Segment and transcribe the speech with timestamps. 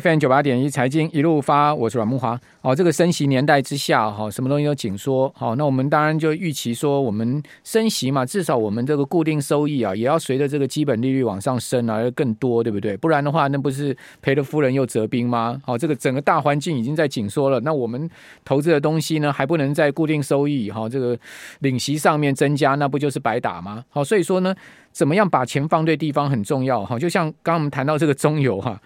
[0.00, 2.36] FM 九八点一财经一路发，我是阮慕驊。
[2.62, 5.32] 哦，这个升息年代之下，哈，什么东西都紧缩。
[5.36, 12.96] 好，那我们当然就预期说，我们升息嘛，至少我们这个固定收益啊，也要随着这个基本利率往上升啊，要更多，对不对？
[12.96, 15.62] 不然的话，那不是赔了夫人又折兵吗？
[15.64, 18.10] 好，这个整个大环境已经在紧缩了，那我们
[18.44, 21.16] 投资的东西呢，还不能在固定收益哈，这个
[21.60, 23.84] 领息上面增加，那不就是白打吗？
[23.90, 24.52] 好，所以说呢，
[24.90, 26.98] 怎么样把钱放对地方很重要哈。
[26.98, 28.80] 就像刚刚我们谈到这个中油哈。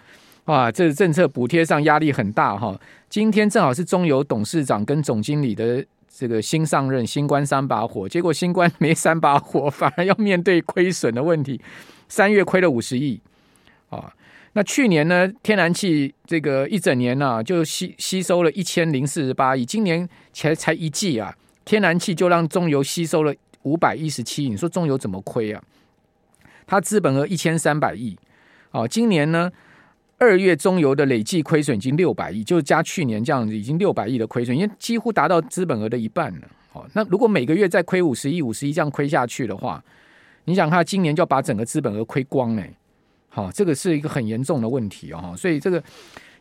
[0.49, 2.75] 哇，这个政策补贴上压力很大哈。
[3.07, 11.61] 今天正好是中油董事长跟总经理的这个新上任，新官三把火，结果新官没三把火，反而要面对亏损的问题。
[12.07, 13.21] 三月亏了五十亿
[13.89, 14.11] 啊。
[14.53, 21.31] 那去年呢，天然气这个一整年呢、啊，就吸吸收了一千零四十八亿，今年才才一季啊，
[21.63, 24.49] 天然气就让中油吸收了五百一十七亿。
[24.49, 25.61] 你说中油怎么亏啊？
[26.65, 28.17] 它资本额一千三百亿
[28.71, 29.51] 啊，今年呢？
[30.19, 36.47] 二月中游的累计亏损已经六百亿，就是加去年这样子，已经六百亿的亏损，因为几乎达到资本额的一半了。
[36.71, 39.81] 好，那如果每个月再亏五十亿、五十亿这样亏下去的话，
[40.43, 42.63] 你想看今年就要把整个资本额亏光呢？
[43.29, 45.33] 好，这个是一个很严重的问题哦。
[45.37, 45.81] 所以这个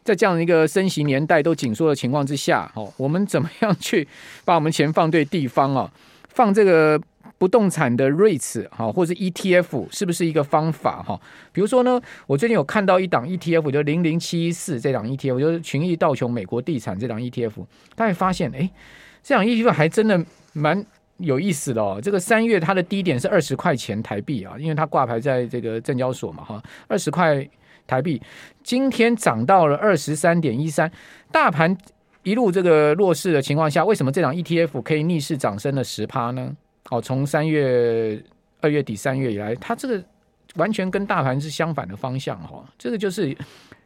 [0.02, 4.06] 在这样一个升息年代都紧缩的情况之下，哦，我们怎么样去
[4.44, 5.92] 把我们钱放对地方啊？
[6.28, 7.00] 放这个。
[7.38, 11.18] 不动产的 REITs 哈，或者 ETF 是不是一个方法哈？
[11.52, 17.64] 比如说呢，我最近有看到一档 ETF，就零零七一四这档 ETF，就是群益道琼美国地产这档 ETF，
[17.94, 18.68] 大家发现哎，
[19.22, 20.20] 这档 ETF 还真的
[20.52, 20.84] 蛮
[21.18, 22.00] 有意思的哦。
[22.02, 27.48] 这个三月它的低点是二十块钱台币啊，因为它挂牌在这个证交所嘛哈，二十块
[27.86, 28.20] 台币，
[28.64, 30.90] 今天涨到了二十三点一三，
[31.30, 31.76] 大盘
[32.24, 36.56] 一路这个弱势的情况下，为什么这档 ETF 可以逆势涨升了十趴呢？
[36.90, 38.22] 哦，从三月
[38.60, 40.02] 二月底三月以来，它这个
[40.56, 43.36] 完全跟大盘是相反的方向哈，这个就是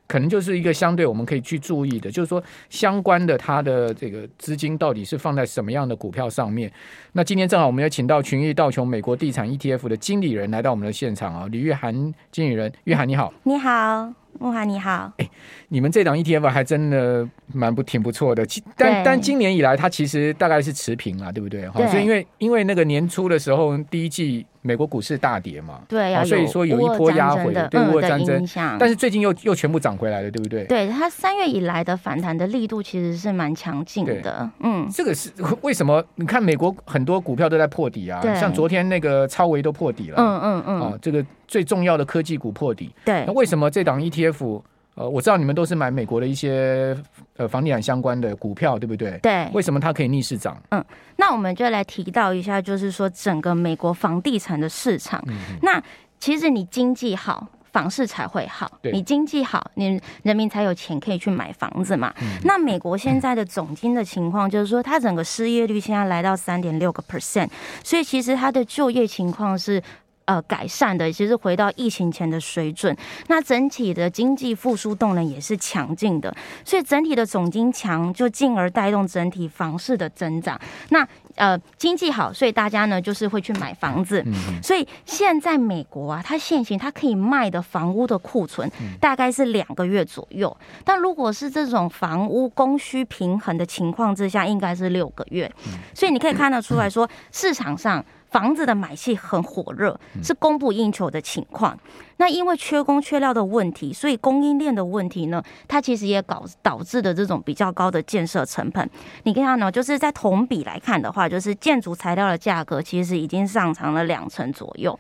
[0.07, 6.71] 可能就是一个相对我们可以去注意的，就是说相关的它的这个资金到底是放在什么样的股票上面。
[7.13, 14.22] 那今天正好我们也请到群益道琼美国地产 ETF 的经理人来到我们的现场啊，李玉涵经理人，玉涵你好，你好。
[14.39, 15.29] 慕驊你好，哎，
[15.69, 18.45] 你们这档 ETF 还真的蛮不挺不错的，
[18.77, 21.69] 但但今年以来它其实大概是持平了，对不对？
[21.69, 24.47] 哈，所以因为因为那个年初的时候第一季。
[24.65, 28.47] 美国股市大跌嘛，对啊，所以说有一波压回的，对俄乌战争，
[28.79, 30.65] 但是最近又又全部涨回来了，对不对？
[30.67, 35.33] 对，它三月以来的反弹的力度其实是蛮强劲的，嗯，这个是
[35.63, 36.01] 为什么？
[36.15, 44.63] 你看美国很多股票都在破底啊，像昨天那个超维都破底了，嗯嗯嗯，啊，这个最重要的科技股破底，对，那为什么这档 ETF？
[44.95, 46.97] 呃，我知道你们都是买美国的一些
[47.37, 49.19] 呃房地产相关的股票，对不对？
[49.23, 49.47] 对。
[49.53, 50.57] 为什么它可以逆势涨？
[50.71, 50.83] 嗯，
[51.17, 55.23] 那我们就来提到一下，就是说整个美国房地产的市场。
[55.29, 55.35] 嗯。
[55.61, 55.83] 那
[56.19, 58.71] 其实你经济好，房市才会好。
[58.83, 58.93] 对。
[58.93, 62.13] 你经济好，你人民才有钱可以去买房子嘛。
[62.21, 62.39] 嗯。
[62.45, 67.49] 那美国现在的总经的情况，就是说它整个失业率现在来到三点六个 percent，
[67.83, 69.83] 所以其实它的就业情况是。
[70.25, 72.97] 呃，改善的其实回到疫情前的水准，
[73.27, 76.35] 那整体的经济复苏动能也是强劲的，
[76.65, 80.61] 所以整体的总经强，就进而带动整体房市的增长。
[80.91, 84.25] 那呃，经济好，所以大家呢就是会去买房子。
[84.63, 90.55] 所以现在美国啊，它现行它可以卖的房屋的库存大概是两个月左右，
[90.85, 95.51] 但如果是这种房屋供需平衡的情况之下，应该是六个月。
[95.95, 98.05] 所以你可以看得出来说，市场上。
[98.33, 101.79] 房子的买气很火热，是供不应求的情况。
[102.17, 108.89] 那因为缺工缺料的问题，所以供应链的问题呢，它其实也搞导致的这种比较高的建设成本。
[109.25, 114.99] 你看呢，就是在同比来看的话，就是建筑材料的价格其实已经上涨了两成左右。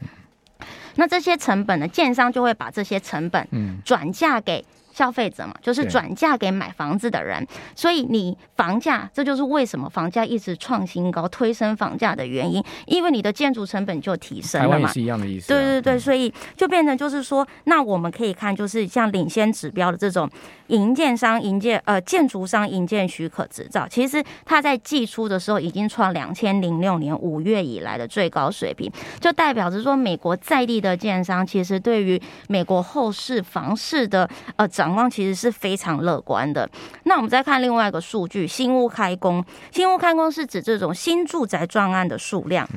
[0.96, 3.48] 那这些成本呢，建商就会把这些成本
[3.84, 4.64] 转嫁给。
[4.92, 7.44] 消费者嘛，就是转嫁给买房子的人，
[7.74, 14.74] 所以你房价，这就是为什么房价一直创新高，推升房价的原因，因为你的建筑成本就提升了嘛。
[14.74, 15.56] 台湾也是一样的意思啊。
[15.56, 20.28] 对对对，所以就变成就是说，那我们可以看，就是像领先指标的这种
[20.66, 34.68] 营建商营建呃建筑商营建许可执照，其实它在寄出的时候已经创两千零六年五月以来的最高水平，就代表着说，美国在地的建商其实对于美国后市房市的呃。
[34.82, 36.68] 展望其实是非常乐观的。
[37.04, 39.44] 那我们再看另外一个数据，新屋开工。
[39.70, 42.68] 新屋开工是指这种新住宅专案的数量。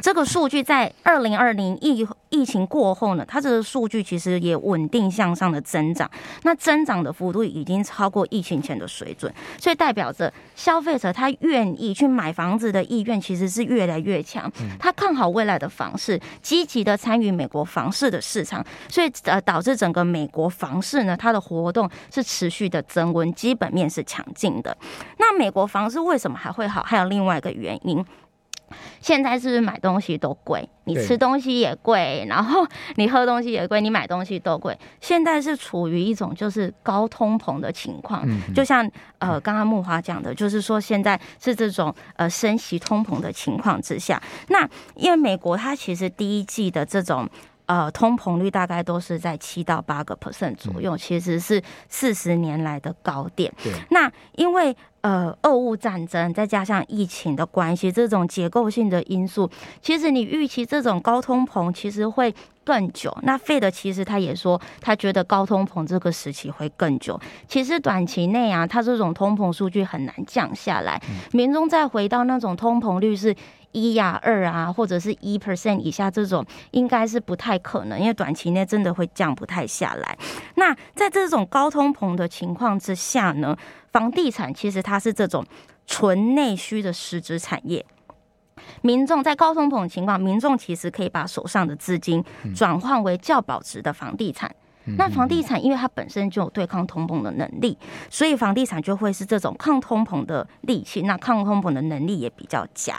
[0.00, 6.10] 这个数据在二零二零疫疫情过后呢，它这个数据其实也稳定向上的增长，
[6.44, 24.76] 那增长的幅度已经超过疫情前的水准，所以代表着消费者他愿意去买房子的意愿其实是越来越强，他看好未来的房市，积极的参与美国房市的市场，所以呃导致整个美国房市呢，它的活动是持续的增温，基本面是强劲的。
[25.18, 26.82] 那美国房市为什么还会好？
[26.82, 28.02] 还有另外一个原因。
[29.00, 30.68] 现在是不是买东西都贵？
[30.84, 32.66] 你吃东西也贵，然后
[32.96, 34.76] 你喝东西也贵，你买东西都贵。
[35.00, 44.20] 现在是处于一种就是高通膨的情况，就像呃刚刚木华讲的，就是说现在是这种呃升息通膨的情况之下。
[44.48, 47.28] 那因为美国它其实第一季的这种
[47.66, 53.52] 呃通膨率大概都是在七到八个 percent 左右，其实是四十年来的高点。
[53.90, 59.50] 那因为呃，俄乌战争再加上疫情的关系，这种结构性的因素，
[59.80, 62.32] 其实你预期这种高通膨其实会
[62.62, 63.12] 更久。
[63.22, 67.20] 那 Fed 其实他也说，他觉得高通膨这个时期会更久。
[67.48, 73.34] 其实短期内啊，他这种通膨数据很难降下来，民众再回到那种通膨率是
[73.72, 80.16] 一呀、二啊，或者是一 percent 以下这种，应该是不太可能，因为短期内真的会降不太下来。
[80.54, 83.56] 那在这种高通膨的情况之下呢，
[83.90, 85.44] 房地产其实它是这种
[85.86, 87.84] 纯内需的实质产业，
[88.82, 92.24] 民众在高通膨的情况，民众其实可以把手上的资金
[92.54, 94.54] 转换为较保值的房地产。
[94.96, 97.76] 那房地产因为它本身就有对抗通膨的能力，
[98.10, 101.02] 所以房地产就会是这种抗通膨的利器。
[101.02, 102.94] 那抗通膨的能力也比较佳。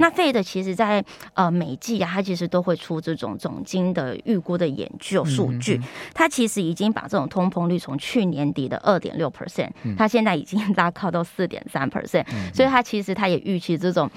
[0.00, 1.04] 那 Fed 其实在
[1.34, 5.80] 呃每季啊，它其实都会出这种总经的预估的研究数据。
[6.14, 12.26] 它其实已经把这种通膨率从去年底的二点六 percent，它现在已经拉高到四点三 percent。
[12.52, 14.10] 所以它其实它也预期这种。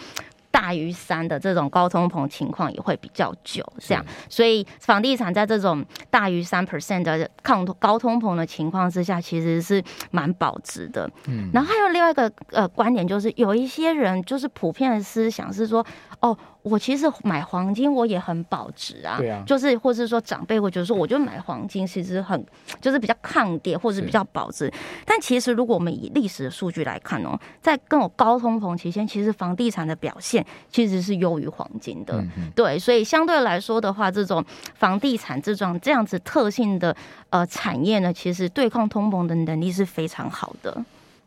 [0.51, 11.10] 大于三的这种高通膨情况也会比较久，这样，所以房地产在这种大于三 percent 的抗高通膨的情况之下，其实是蛮保值的。
[11.28, 15.86] 嗯，然后还有另外一个呃观点，就是有一些人就是普遍的思想是说，
[16.22, 16.38] 哦。
[16.62, 19.18] 我其实买黄金，我也很保值啊。
[19.18, 22.46] 对啊，就是或者是说长辈会觉得说，我觉得买黄金其实很
[22.82, 24.72] 就是比较抗跌，或者是比较保值。
[25.06, 32.24] 但其实如果我们以历史的数据来看哦，在更有高通膨期间，其实房地产的表现其实是优于黄金的。
[32.56, 34.44] 对，所以相对来说的话，这种
[34.76, 36.96] 房地产这种这样子特性的
[37.30, 40.84] 呃产业呢，其实对抗通膨的能力是非常好的。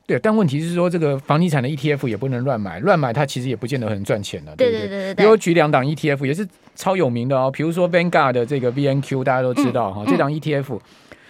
[0.07, 4.81] 对，但问题是说，这个房地产的 ETF 也不能乱买，乱买它其实也不见得很赚钱的，对不对？
[4.81, 5.25] 对对对对。
[5.25, 10.81] 比如举两档 ETF 也是超有名的哦，比如说 Vanguard 的这个 VNQ，大家都知道哈，这档 ETF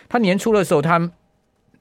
[0.08, 1.10] 它年初的时候它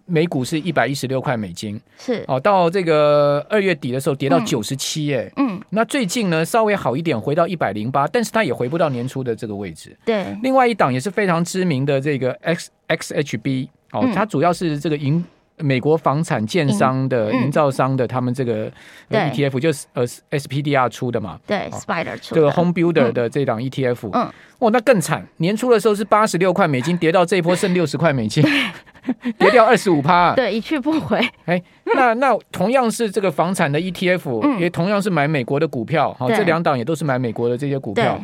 [0.06, 9.98] 每股是一百一十六块美金，是哦，到这个二月底的时候跌到九十七，哎，嗯，那最近呢稍微好一点，回到一百零八，但是它也回不到年初的这个位置。
[10.04, 15.24] 对，另外一档也是非常知名的这个 X XHB，哦，它主要是这个银。
[15.62, 18.72] 美国房产建商的营造商的他们这个
[19.10, 22.36] ETF 就是呃 SPDR 出的嘛，对，Spider 出的。
[22.36, 24.30] 这个 Home Builder 的这档 ETF，嗯，
[24.60, 28.44] 哦，那更惨，年初的时候是八十六块美金， 跌到这一波剩六十块美金，
[29.38, 31.18] 跌掉二十五趴，对，一去不回。
[31.46, 31.62] 哎，
[31.96, 38.19] 那那同样是这个房产的 ETF，也同样是买美国的股票，好，这两档也都是买美国的这些股票。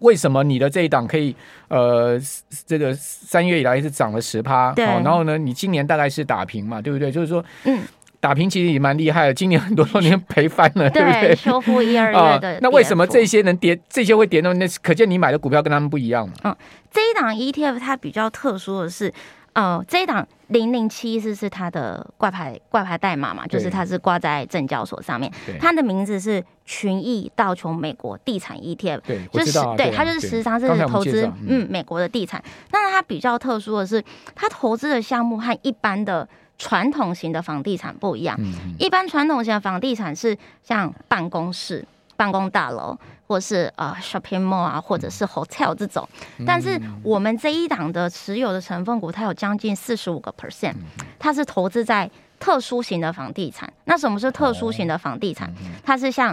[0.00, 1.34] 为什么你的这一档可以
[1.68, 2.18] 呃，
[2.66, 7.10] 这个三月以来是涨了十趴，对，然后呢，你今年大概是打平嘛，对不对？
[7.10, 7.82] 就是说，嗯，
[8.20, 11.36] 打平其实也蛮厉害的，今年很多都年赔翻了，对，对不对？
[11.36, 12.58] 修复一二月的、呃。
[12.60, 14.52] 那为什么这些能跌，这些会跌呢？
[14.54, 16.34] 那可见你买的股票跟他们不一样嘛。
[16.44, 16.56] 嗯，
[16.90, 19.12] 这一档 ETF 它比较特殊的是。
[19.54, 25.32] 呃，这一档零零七四是它的挂牌挂牌代码嘛，就是它是挂在证交所上面。
[25.60, 32.42] 它的名字是群益道琼美国地产 ETF，对，就是对它就是实际上是投资嗯美国的地产。
[32.72, 34.02] 那它比较特殊的是，
[34.34, 38.38] 它投资的项目和一般的传统型的房地产不一样。
[38.78, 41.86] 一般传统型的房地产是像办公室。
[42.18, 42.98] 办公大楼，
[43.28, 46.06] 或是呃 shopping mall 啊，或者是 hotel 这种，
[46.44, 50.74] 但是我们这一档的持有的成分股，它有将近四十五个 percent，
[51.16, 52.10] 它是投资在
[52.40, 53.72] 特殊型的房地产。
[53.84, 55.54] 那什么是特殊型的房地产？
[55.84, 56.30] 它是像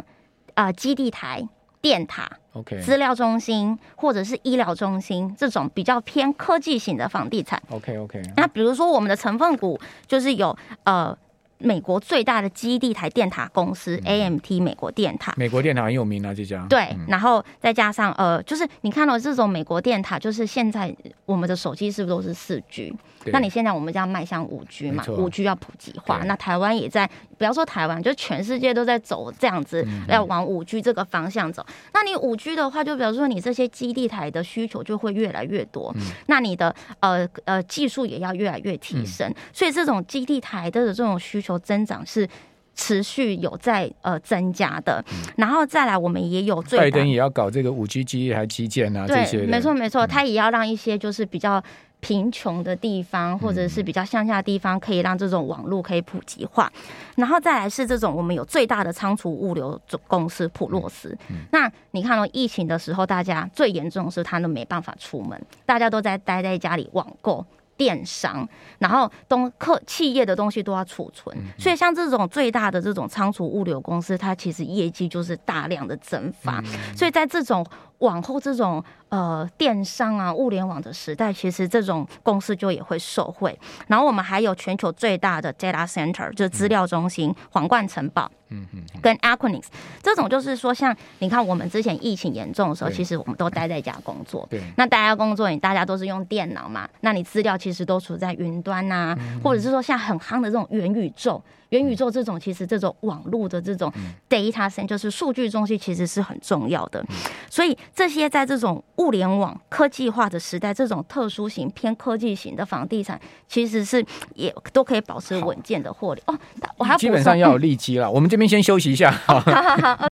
[0.56, 1.48] 啊、呃、基地台、
[1.82, 7.62] 电塔、OK 资料中心或者是医疗中心这种比较偏科技型的房地产。
[7.70, 8.20] OK OK。
[8.36, 11.16] 那比如说我们的成分股就是有呃。
[11.58, 16.66] 美国最大的基地台电塔公司 AMT 美国电塔，美国电塔很有名啊，这家。
[16.70, 20.94] 对，然后再加上呃，就是你看到这种美国电塔，就是现在
[21.26, 22.94] 我们的手机是不是都是四 G？
[23.32, 25.04] 那你现在我们将迈向五 G 嘛？
[25.08, 27.10] 五 G 要普及化，那台湾也在，
[27.40, 31.66] 不要说台湾，就全世界都在走这样子，要往五 G 这个方向走。
[31.92, 35.92] 那你五 G 的话，就比如说你这些基地台的需求就会越来越多，
[36.28, 42.28] 那你的呃呃技术也要越来越提升，所以这种基地台的这种需求增长是
[42.74, 45.04] 持续有在呃增加的。
[45.38, 51.64] 然后再来，我们也有最拜登也要搞这个五 G 基地台基建啊，这些没错没错，他也要让一些就是比较。
[52.02, 56.72] 贫穷的地方，或者是比较乡下的地方，可以让这种网络可以普及化。
[57.16, 61.18] 然后再来是这种我们有最大的仓储物流总公司普洛斯。
[61.52, 67.44] 那你看到疫情的时候，大家最严重的是他都没办法出门，大家都在待在家里网购。
[67.78, 68.48] 电商，
[68.80, 76.64] 然后东客企业的东西都要储存，所以像这种最大的这种仓储物流公司，它其实业绩就是大量的增发。
[76.96, 77.66] 所以在这种
[78.00, 83.58] 往后这种呃电商啊物联网的时代，其实这种公司就也会受惠。
[83.88, 88.30] 然后我们还有全球最大的 data center，就是资料中心皇冠城堡。
[88.50, 89.64] 嗯嗯，跟 Aquinix
[90.04, 94.46] 这种就是说，像你看，我们之前疫情严重的时候，其实我们都待在家工作。
[94.52, 96.88] 对，那大家工作，你大家都是用电脑嘛？
[97.02, 101.42] 那你资料其实都处在云端呐，或者是说像很夯的这种元宇宙。
[101.70, 103.92] 元宇宙这种其实这种网络的这种
[104.30, 107.04] data center 就是数据中心，其实是很重要的。
[107.50, 116.38] 所以这些在这种物联网科技化的时代，这种特殊型偏科技型的房地产，其实是也都可以保持稳健的获利哦。
[116.78, 118.10] 我还基本上要有利基了。
[118.10, 119.12] 我们这边先休息一下。
[119.12, 120.08] 好好好。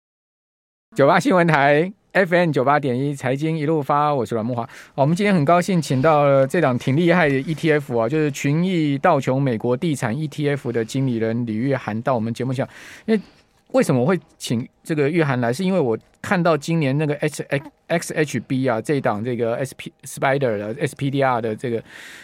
[0.96, 1.92] 九八新闻台。
[2.10, 4.68] FM 九八点一财经一路发，我是阮木华。
[4.94, 12.66] 我们今天很高兴请到了这档挺厉害的 ETF 啊，就是群益道琼美国地产 ETF 的经理人李玉涵到我们节目上。
[13.04, 13.20] 因为
[13.72, 15.52] 为什么会请这个玉涵来？
[15.52, 17.44] 是因为我看到今年那个 X
[17.86, 21.82] X H B 啊这一档这个 S P Spider 的 S P D R 的这个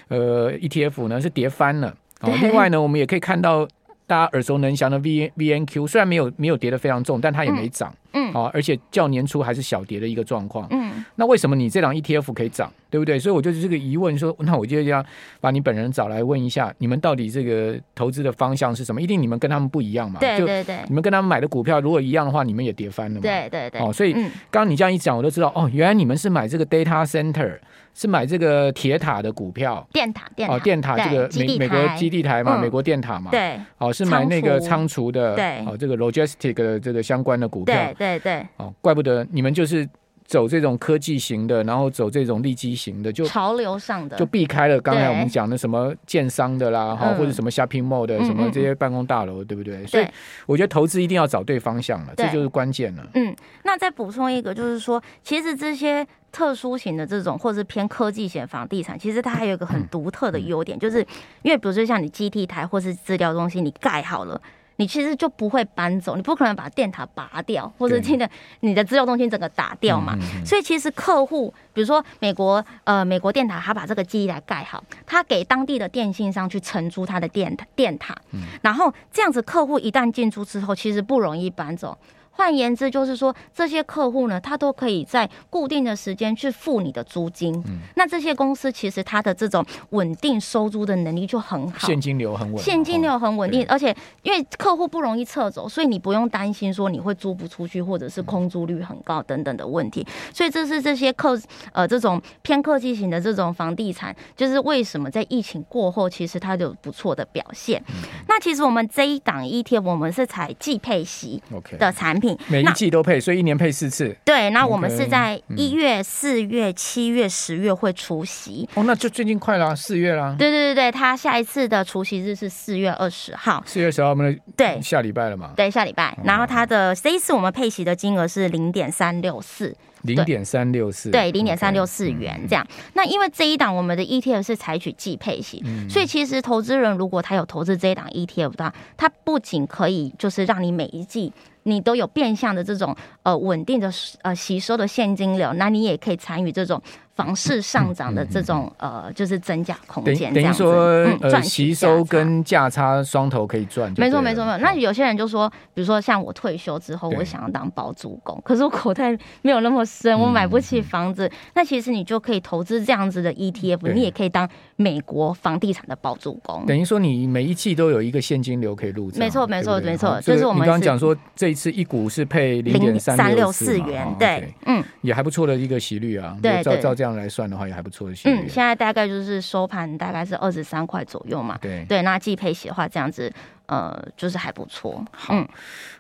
[0.09, 1.95] 呃 ETF 呢是跌翻了。
[2.41, 3.69] 另外呢，我们也可以看到
[4.07, 7.95] 大家耳熟能详的 V V N Q 虽然没有没有跌得非常重，但它也没涨。
[8.13, 10.69] 嗯，好，而且较年初还是小跌的一个状况。
[10.71, 13.19] 嗯，那为什么你这档 ETF 可以涨，对不对？
[13.19, 15.05] 所以我就是这个疑问说，说那我就要
[15.41, 19.03] 把你本人找来问一下，你们到底这个投资的方向是什么？
[19.03, 20.21] 一定你们跟他们不一样嘛？
[20.21, 23.23] 对对对，你们跟他们买的股票如果一样的话，你们也跌翻了嘛？
[23.23, 23.81] 对对对。
[23.81, 27.59] 哦，所以刚刚你这样一讲，我都知道哦，原来你们是买这个 data center，
[27.95, 37.95] 是买这个铁塔的股票，电塔电哦电塔这个美美国基地台嘛，美国电塔嘛，对，哦是买那个仓储的，对，哦这个 logistic 的这个相关的股票，对。
[37.95, 39.89] 对对，哦，怪不得你们就是
[40.27, 49.87] 走这种科技型的，然后走这种利基型的，就潮流上的，就避开了刚才我们讲的什么建商的啦，哈，或者什么 shopping mall 的，什么这些办公大楼，对不对？
[49.87, 50.07] 所以
[50.47, 53.07] 我觉得投资一定要找对方向了，这就是关键了。
[53.15, 60.99] 嗯，那再补充一个，就是说，其实这些特殊型的这种，或者是偏科技型房地产，其实它还有一个很独特的优点，就是
[61.43, 64.41] 因为比如说像你基地台或是资料中心，你盖好了。
[64.77, 68.29] 你其实就不会搬走，你不可能把电塔拔掉，或者现在
[68.61, 70.19] 你的资料中心整个打掉嘛。
[70.45, 78.17] 所以其实客户，比如说美国呃美国电塔，他把这个基地来盖好，他给当地的电信商去承租他的电电塔，
[78.63, 81.97] 然后这样子客户一旦进出之后，其实不容易搬走。
[82.37, 87.55] 换言之，就是说这些客户呢，他都可以在固定的时间去付你的租金。
[87.69, 100.05] 嗯，那这些公司其实它的这种稳定收租的能力就很好，现金流很稳，现金流很稳定，而且因为客户不容易撤走，所以你不用担心说你会租不出去，或者是空租率很高等等的问题。
[100.33, 101.41] 所以这是这些客
[101.73, 107.81] 呃这种偏科技型的这种房地产，就是为什么在疫情过后，其实它有不错的表现。
[108.27, 111.41] 那其实我们这一档 ETF，我们是采季配息
[111.79, 112.24] 的产品。
[112.49, 114.15] 每一季都配，所以一年配四次。
[114.25, 118.69] 对，那我们是在一月、四月、七月、十月会出席。
[118.75, 120.35] 哦，那就最近快了，四月啦。
[120.39, 123.63] 对对对对，他下一次的除夕日是四月二十号。
[123.67, 125.53] 四月十号，我们的对下礼拜了嘛？
[125.57, 126.17] 对，下礼拜。
[126.25, 129.75] 然后他的这一次我们配息的金额是零点三六四。
[130.05, 132.67] 零点三六四，对，零点三六四元这样。
[132.93, 141.33] 那因为这一档我们的 ETF 是采取季配型，嗯、所以其实投资人如果他有投资这一档 ETF 的话，它不仅可以就是让你每一季
[141.65, 143.93] 你都有变相的这种呃稳定的
[144.23, 146.81] 呃吸收的现金流，那你也可以参与这种
[147.15, 153.93] 房市上涨的这种、嗯、呃，就是增加空间，等于说、嗯、呃，吸收跟价差双头可以赚。
[153.97, 154.59] 没错，没错，没错。
[154.59, 161.27] 那有些人就说，比如说像我退休之后，我想要当包租公，可是我口袋没有那么深，我买不起房子。
[161.27, 166.65] 嗯、那其实你就可以投资这样子的 ETF，你也可以当美国房地产的包租公。
[166.67, 169.19] 等于说你每一季都有一个现金流可以入账。
[169.21, 170.21] 没错，没错，没错。
[170.21, 176.37] 就是我们刚刚讲说，这一次一股是配零点三六四元，对，嗯，也还不错的一个息率啊。
[176.43, 178.35] 对，照照这样来算的话，也还不错的息率。
[178.37, 181.59] 嗯，现在大概就是收盘大概是二十三块左右嘛。
[181.61, 183.33] 对对，那季配息的话，这样子
[183.67, 185.05] 呃，就是还不错。
[185.11, 185.49] 好，嗯、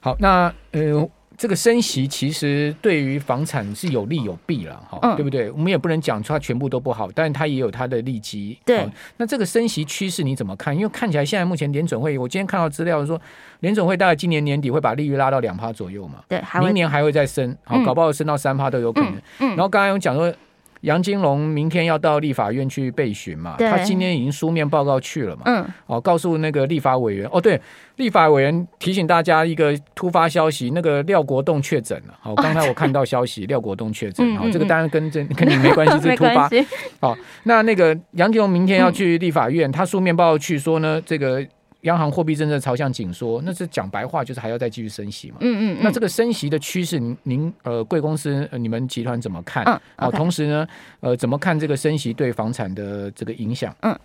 [0.01, 1.09] 好，那呃。
[1.37, 5.51] 这个升息其实对于房产是有利有弊了，哈、嗯，对不对？
[5.51, 8.57] 我们也不能讲出它全部都不好，但是它也有它的利基。
[8.65, 10.73] 对，那这个升息趋势你怎么看？
[10.73, 13.21] 因为看起来现在目前联准会，我今天看到资料说，
[13.59, 19.15] 联准会大概今年年底会把利率拉到两趴左右嘛，对，明年还会再升，好，搞不好升到三趴都有可能。
[19.15, 20.33] 嗯，嗯然后刚才有讲说。
[20.85, 23.57] 杨金龙明天要到立法院去备询嘛？
[23.59, 25.43] 他今天已经书面报告去了嘛？
[25.47, 27.59] 嗯，哦，告诉那个立法委员，哦，对，
[27.97, 32.15] 立法委员提醒大家一个突发消息，那个廖国栋确诊了。
[32.21, 36.51] 好、哦，刚才我看到消息， 廖国栋确诊，好、哦，这个当然跟这跟你没关系，是突发。
[37.01, 41.45] 好、哦，那那个杨金龙明天要去立法院，嗯、他书面报告去说呢，这个。
[41.85, 45.37] 央行货币政策朝向紧缩，那是讲白话，就是还要再继续升息嘛。
[45.41, 45.79] 嗯嗯，嗯。
[45.83, 49.65] 那这个升息的趋势，您您呃贵公司、呃、你们集团怎么看？
[49.97, 50.11] 嗯。
[50.13, 50.67] 同时呢，
[51.01, 53.75] 呃，怎么看这个升息对房产的这个影响？
[53.83, 53.99] 嗯，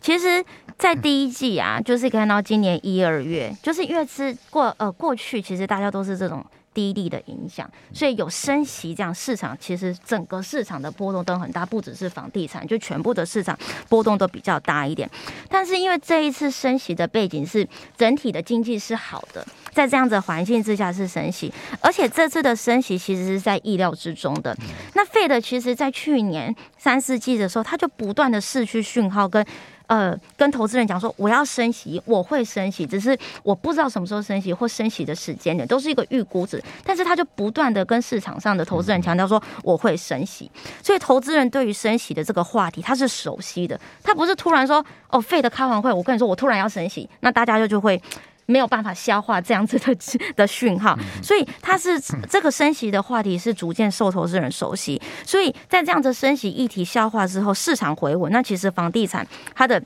[0.00, 0.44] 其实，
[0.76, 6.44] 在第一季啊，就是看到今年一二月，就是因为是过呃过去，其实大家都是这种。
[6.76, 15.10] 低利的影响，所以有升息这样，市场其实整个市场的波动都很大，不只是房地产，就全部的市场波动都比较大一点。
[15.48, 17.66] 但是因为这一次升息的背景是
[17.96, 19.42] 整体的经济是好的，
[19.72, 24.54] 在这样子的环境之下是升息，而且这次的升息其实是在意料之中的。
[24.92, 29.42] 那 Fed 其实在去年三四季的时候，他就不断的释出讯号跟。
[29.86, 36.62] 呃，跟投资人讲说我要升息，我会升息，只是我不知道什么时候升息或升息的时间点，都是一个预估值。
[36.84, 40.50] 但是他就不断的跟市场上的投资人强调说我会升息，
[40.82, 48.00] 所以投资人对于升息的这个话题他是熟悉的，他不是突然说哦费的开完会，我跟你说我突然要升息，那大家就就会。
[48.46, 49.94] 没有办法消化这样子的
[50.34, 59.82] 的讯号，所以它是这个升息的话题是逐渐受投资人熟悉，所以在这样子升息议题消化之后，市场回稳，那其实房地产它的。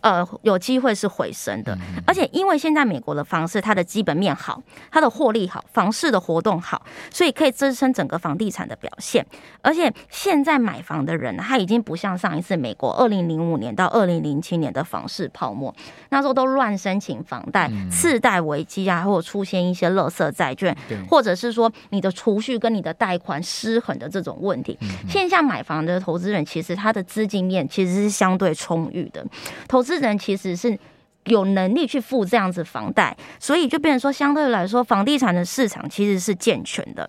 [0.00, 9.24] 呃，有机会是回升的，而且因为现在美国的房市它的基本面好，它的获利好，房市的活动好，所以可以支撑整个房地产的表现。
[9.62, 15.74] 而且现在买房的人，他已经不像上一次美国二零零五年到二零零七年的房市泡沫，
[16.10, 20.76] 那时候都乱申请房贷，次贷危机啊，或者出现一些垃圾债券，
[21.08, 24.78] 或者是说你的储蓄跟你的贷款失衡的这种问题。
[25.08, 29.24] 线下买房的投资人，其实他的资金面其实是相对充裕的。
[29.68, 30.78] 投资人其实是
[31.24, 37.08] 有能力去付这样子房贷，所以就变成说，相对来说，房地产的市场其实是健全的。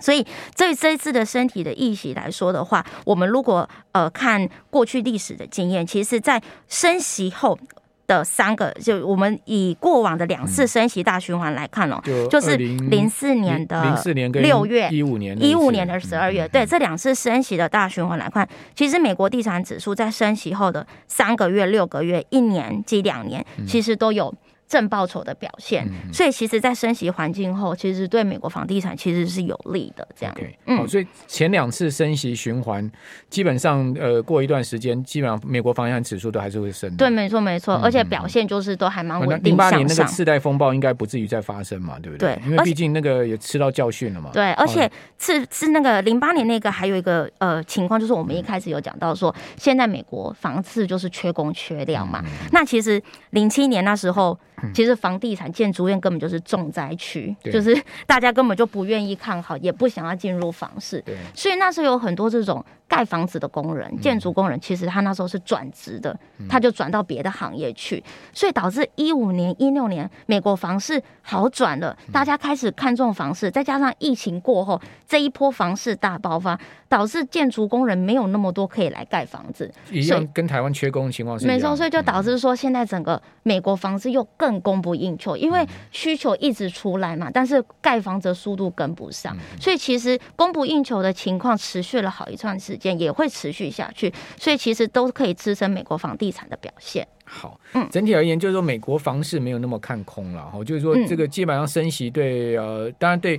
[0.00, 7.58] 所以，对这一次的升息的议席来说的话，我们如果呃看过去历史的经验，其实，在升息后。
[8.06, 24.34] 的三个，就我们以过往的两次升息大循环来看哦，就，就是零四年的零四年跟六月，一五年一五年的十二月，对这两次升息的大循环来看，其实美国地产指数在升息后的三个月、六个月、一年及两年，其实都有。
[24.66, 30.06] 正报酬的表现，所以其实，在升息环境后，其实对美国房地产其实是有利的。
[30.18, 32.90] 这样，okay, 嗯，好，所以前两次升息循环，
[33.28, 36.96] 基本上，呃，过一段时间，基本上美国房地产指数都还是会升的。
[36.96, 39.52] 对，没错，没错，而且表现就是都还蛮稳定。
[39.52, 42.34] 零八年那个次贷风暴应该不至于再发生嘛，对不对？
[42.34, 44.30] 对，因为毕竟那个也吃到教训了嘛。
[44.32, 52.22] 对，而且是是那个零八年那个还有一个呃情况，就是我们一开始有讲到说，现在美国房市就是缺工缺料嘛。
[52.24, 54.38] 嗯、那其实零七年那时候。
[54.72, 61.02] 其实房地产建筑业根本就是重灾区，就是大家根本就不愿意看好，也不想要进入房市，
[61.34, 62.64] 所以那时候有很多这种。
[62.86, 66.16] 盖房子的工人、建筑工人，其实他那时候是转职的，
[66.48, 92.94] 他就转到别的行业去，所以导致一五年、一六年美国房市好转了，大家开始看中房市，再加上疫情过后这一波房市大爆发，导致建筑工人没有那么多可以来盖房子，一样跟台湾缺工的情况是没错，所以就导致说现在整个美国房子又更供不应求，因为需求一直出来嘛，但是盖房子的速度跟不上，所以其实供不应求的情况持续了好一串时间。
[93.04, 97.06] 也会持续下去，所以其实都可以支撑美国房地产的表现。
[97.24, 100.48] 好，嗯，整体而言，就是说美国房市没有那么看空了。
[100.48, 103.38] 哈，就是说这个基本上升息对呃，当然对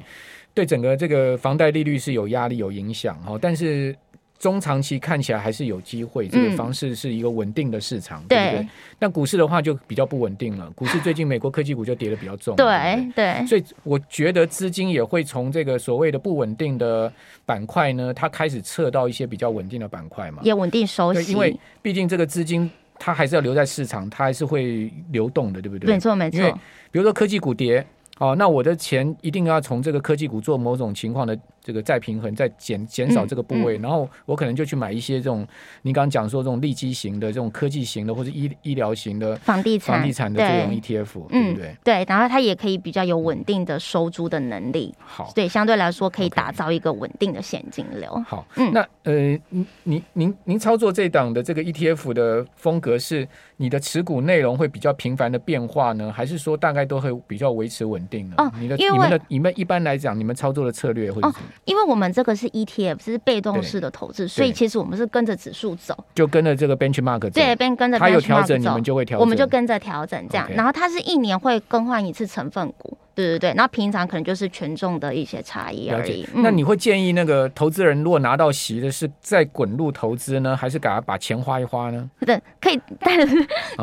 [0.54, 3.95] 对整个这个房贷利率是有压力、有影响哈，但是。
[4.38, 8.67] 中长期看起来还是有机会，这个房市是一个稳定的市场，嗯、对不对？
[9.00, 10.69] 但股市的话就比较不稳定了。
[10.71, 12.65] 股市最近美国科技股就跌的比较重，对
[13.15, 13.48] 对，对。
[13.48, 17.12] 所以我觉得资金也会从这个所谓的不稳定的
[17.45, 21.32] 板块呢，它开始撤到一些比较稳定的板块嘛，也稳定收息。
[21.32, 22.69] 因为毕竟这个资金
[23.00, 25.93] 它还是要留在市场，它还是会流动的，对不对？
[25.93, 26.38] 没错没错。
[26.38, 26.52] 因为
[26.91, 27.86] 比如说科技股跌。
[28.17, 35.45] 哦，那我的钱一定要从这个科技股做某种情况的这个再平衡，再减减少这个部位，嗯嗯、然后我可能就去买一些这种
[35.82, 41.67] 你刚刚讲说这种利基型的、这种科技型的或者医医疗型的房地产、房地产的这种 ETF，对，对不对？
[41.67, 44.93] 嗯、对，然后它也可以比较有稳定的收租的能力。
[44.99, 48.10] 好，对，相对来说可以打造一个稳定的现金流。
[48.25, 49.38] 好，嗯，那呃，
[49.84, 58.06] 您您您操作这档的这个 ETF 的风格是你的持股内容会比较频繁的变化呢，还是说大概都会比较维持稳？
[58.08, 61.34] 定呢哦，你的、你们的、你们一般来讲，你们操作的策略会是什么？
[61.34, 67.30] 哦，因为我们这个是 ETF，是被动式的投资，所以其实我们是跟着指数走，就跟着这个 benchmark 走。
[67.30, 70.48] 对，跟跟着它有调整，你们就会调整，我们就跟着调整这样。
[70.52, 72.98] 然后它是一年会更换一次成分股。
[73.15, 76.28] 对对对，那平常可能就是权重的一些差异而已。
[76.34, 82.10] 那你会建议那个投资人，如果拿到息的是再滚入投资呢，还是给他把钱花一花呢？
[82.25, 83.25] 对，可以再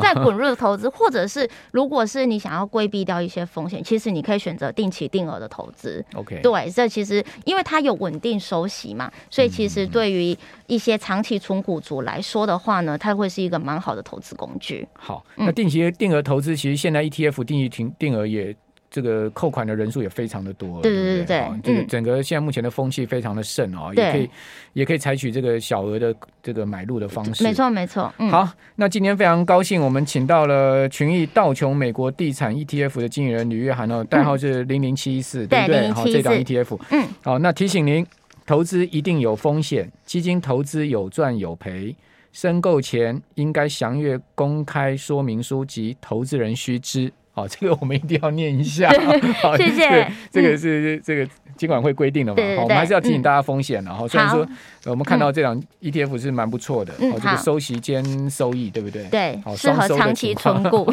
[0.00, 6.04] 再 滚入投资，或者是如果是你想要规避掉一些风险，其实你可以选择定期定额的投资。
[6.14, 14.86] OK，对，这其实因为它有稳定收息嘛，所以其实对于一些长期存股族来说的话呢，它会是一个蛮好的投资工具。
[14.92, 18.54] 好，那定期定额投资，其实现在 ETF 定期定定额也。
[18.92, 24.30] 这个扣款的人数也非常的多，对对对对，这个整个现在目前的风气非常的盛哦，也可以
[24.74, 28.12] 也可以采取这个小额的这个买入的方式，没错没错。
[28.30, 35.90] 好，那今天非常高兴，我们请到了群益道琼美国地产 ETF 的经理人吕月涵哦，代号是零零七一四，对不对？
[35.92, 38.06] 好，这档 ETF，嗯，好，那提醒您，
[38.44, 41.96] 投资一定有风险，基金投资有赚有赔，
[42.30, 47.10] 申购前应该详阅公开说明书及投资人须知。
[47.34, 48.90] 好，这个我们一定要念一下。
[49.40, 50.06] 好，谢谢。
[50.30, 52.42] 这个是这个监管会规定的嘛？
[52.56, 53.82] 好，我们还是要提醒大家风险。
[53.84, 54.46] 然后虽然说
[54.84, 59.04] 我们看到这档 ETF 是蛮不错的，哦，这个收息兼收益，对不对？
[59.04, 60.84] 对，好，适合长期存股。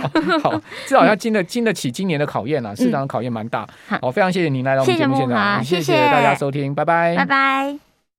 [0.42, 0.54] 好，
[0.88, 3.68] 至少要经得经得起今年的考验啊，市场的考验蛮大。
[4.02, 7.89] 好，非常谢谢您来到我们节目现场，谢谢大家收听，拜拜，拜拜。